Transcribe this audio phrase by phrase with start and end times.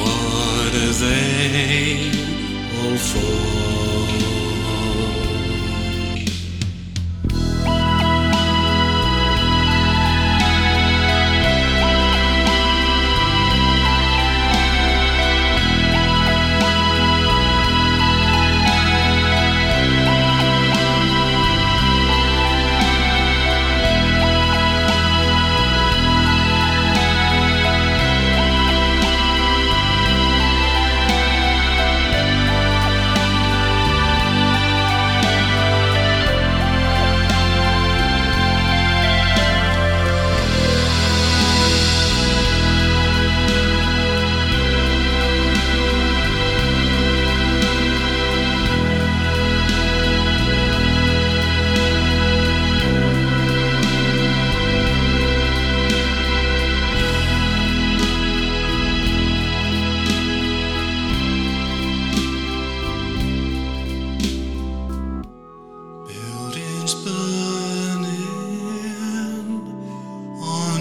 [0.00, 2.10] What are they
[2.80, 3.57] all for?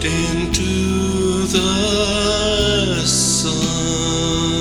[0.04, 4.53] into the sun.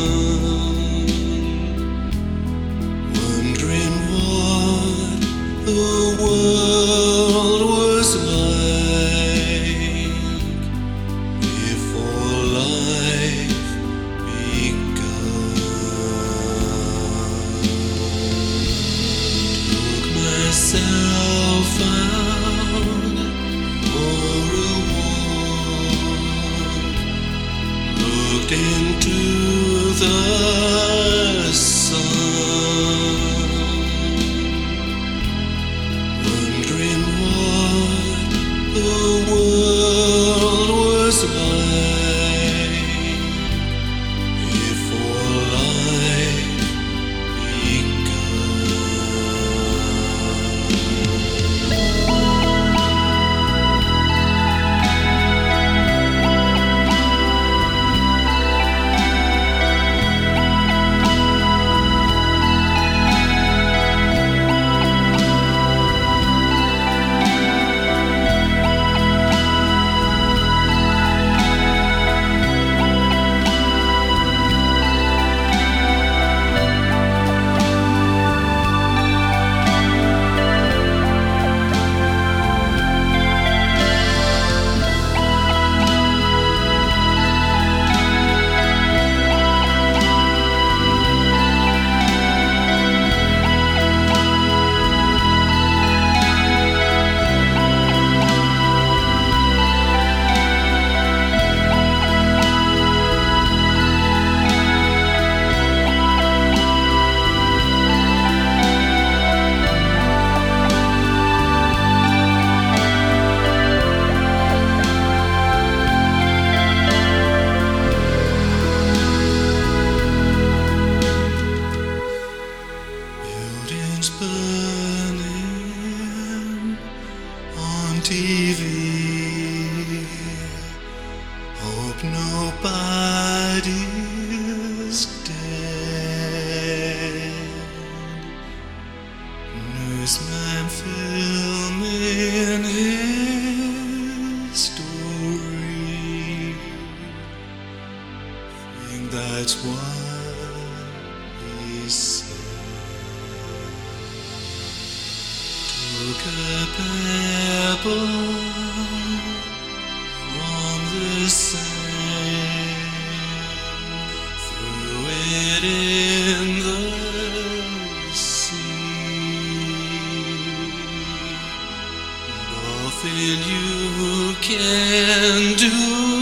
[173.03, 176.12] Nothing you can do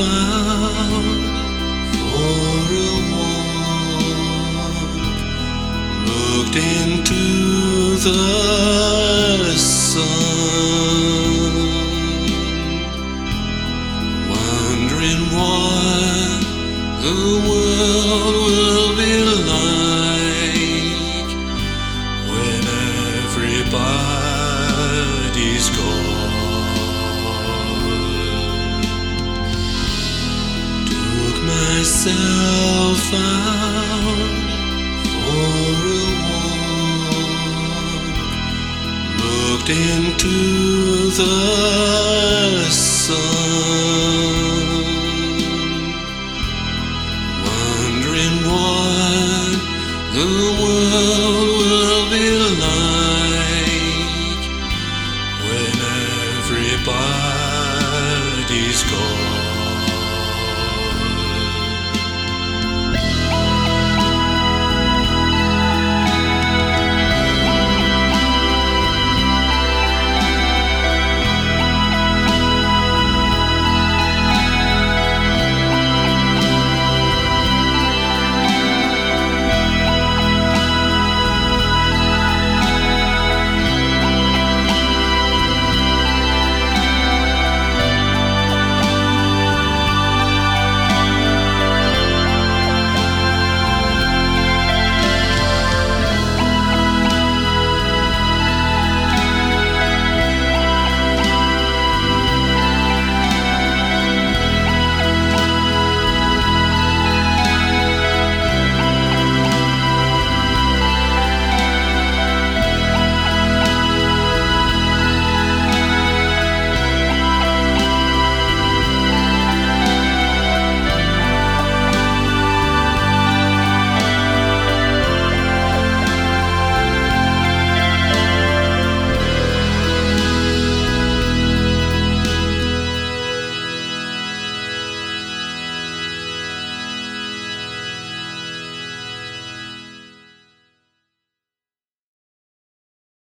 [0.00, 1.04] out
[1.94, 4.92] for a walk,
[6.06, 7.22] looked into
[8.06, 10.04] the sun,
[14.30, 16.40] wondering what
[17.02, 17.18] the
[17.48, 18.57] world
[39.68, 43.16] looked into the sun,
[47.44, 49.58] wondering what
[50.14, 50.26] the
[50.62, 52.26] world will be
[52.60, 54.42] like
[55.44, 55.74] when
[56.38, 59.27] everybody's gone.